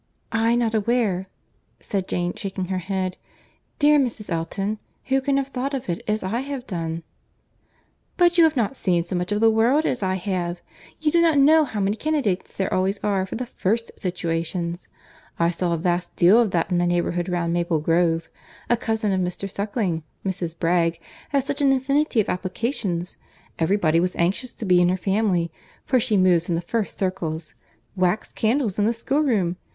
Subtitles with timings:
[0.31, 1.27] "I not aware!"
[1.79, 3.17] said Jane, shaking her head;
[3.77, 4.31] "dear Mrs.
[4.31, 7.03] Elton, who can have thought of it as I have done?"
[8.17, 10.59] "But you have not seen so much of the world as I have.
[10.99, 14.87] You do not know how many candidates there always are for the first situations.
[15.37, 18.27] I saw a vast deal of that in the neighbourhood round Maple Grove.
[18.71, 19.47] A cousin of Mr.
[19.47, 20.57] Suckling, Mrs.
[20.57, 20.99] Bragge,
[21.29, 23.17] had such an infinity of applications;
[23.59, 25.51] every body was anxious to be in her family,
[25.85, 27.39] for she moves in the first circle.
[27.95, 29.57] Wax candles in the schoolroom!